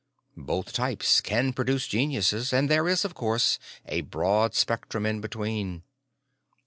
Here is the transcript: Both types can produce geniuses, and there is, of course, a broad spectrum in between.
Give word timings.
Both 0.43 0.73
types 0.73 1.21
can 1.21 1.53
produce 1.53 1.85
geniuses, 1.85 2.51
and 2.53 2.71
there 2.71 2.87
is, 2.87 3.05
of 3.05 3.13
course, 3.13 3.59
a 3.85 4.01
broad 4.01 4.55
spectrum 4.55 5.05
in 5.05 5.21
between. 5.21 5.83